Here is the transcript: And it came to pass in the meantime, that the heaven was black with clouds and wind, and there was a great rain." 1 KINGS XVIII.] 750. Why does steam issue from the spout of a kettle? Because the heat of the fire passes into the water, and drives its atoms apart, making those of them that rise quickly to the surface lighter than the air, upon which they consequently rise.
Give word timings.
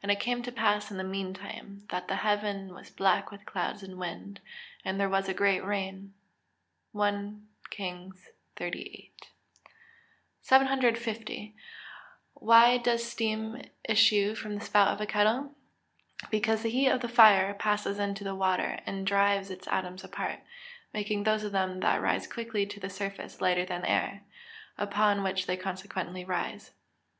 And 0.00 0.12
it 0.12 0.20
came 0.20 0.44
to 0.44 0.52
pass 0.52 0.92
in 0.92 0.96
the 0.96 1.02
meantime, 1.02 1.86
that 1.90 2.06
the 2.06 2.14
heaven 2.22 2.72
was 2.72 2.88
black 2.88 3.32
with 3.32 3.44
clouds 3.46 3.82
and 3.82 3.98
wind, 3.98 4.38
and 4.84 5.00
there 5.00 5.08
was 5.08 5.28
a 5.28 5.34
great 5.34 5.64
rain." 5.64 6.14
1 6.92 7.48
KINGS 7.70 8.28
XVIII.] 8.56 9.10
750. 10.40 11.56
Why 12.34 12.76
does 12.78 13.04
steam 13.10 13.60
issue 13.82 14.36
from 14.36 14.54
the 14.54 14.64
spout 14.64 14.86
of 14.94 15.00
a 15.00 15.04
kettle? 15.06 15.52
Because 16.30 16.62
the 16.62 16.70
heat 16.70 16.86
of 16.86 17.00
the 17.00 17.08
fire 17.08 17.52
passes 17.52 17.98
into 17.98 18.22
the 18.22 18.36
water, 18.36 18.78
and 18.86 19.04
drives 19.04 19.50
its 19.50 19.66
atoms 19.66 20.04
apart, 20.04 20.38
making 20.94 21.24
those 21.24 21.42
of 21.42 21.50
them 21.50 21.80
that 21.80 22.00
rise 22.00 22.28
quickly 22.28 22.66
to 22.66 22.78
the 22.78 22.88
surface 22.88 23.40
lighter 23.40 23.64
than 23.64 23.80
the 23.80 23.90
air, 23.90 24.22
upon 24.78 25.24
which 25.24 25.46
they 25.46 25.56
consequently 25.56 26.24
rise. 26.24 26.70